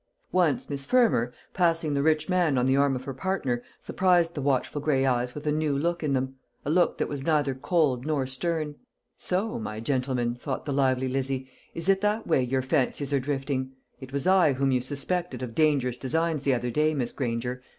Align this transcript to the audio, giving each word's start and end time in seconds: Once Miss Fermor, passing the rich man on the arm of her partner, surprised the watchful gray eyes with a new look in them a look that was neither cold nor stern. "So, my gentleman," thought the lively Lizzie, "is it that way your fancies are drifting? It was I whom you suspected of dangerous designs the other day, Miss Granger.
Once 0.31 0.67
Miss 0.67 0.83
Fermor, 0.83 1.31
passing 1.53 1.93
the 1.93 2.01
rich 2.01 2.27
man 2.27 2.57
on 2.57 2.65
the 2.65 2.75
arm 2.75 2.95
of 2.95 3.03
her 3.03 3.13
partner, 3.13 3.61
surprised 3.79 4.33
the 4.33 4.41
watchful 4.41 4.81
gray 4.81 5.05
eyes 5.05 5.35
with 5.35 5.45
a 5.45 5.51
new 5.51 5.77
look 5.77 6.01
in 6.01 6.13
them 6.13 6.37
a 6.65 6.71
look 6.71 6.97
that 6.97 7.07
was 7.07 7.21
neither 7.23 7.53
cold 7.53 8.03
nor 8.03 8.25
stern. 8.25 8.73
"So, 9.15 9.59
my 9.59 9.79
gentleman," 9.79 10.33
thought 10.33 10.65
the 10.65 10.73
lively 10.73 11.07
Lizzie, 11.07 11.51
"is 11.75 11.87
it 11.87 12.01
that 12.01 12.25
way 12.25 12.41
your 12.43 12.63
fancies 12.63 13.13
are 13.13 13.19
drifting? 13.19 13.73
It 13.99 14.11
was 14.11 14.25
I 14.25 14.53
whom 14.53 14.71
you 14.71 14.81
suspected 14.81 15.43
of 15.43 15.53
dangerous 15.53 15.99
designs 15.99 16.41
the 16.41 16.55
other 16.55 16.71
day, 16.71 16.95
Miss 16.95 17.13
Granger. 17.13 17.61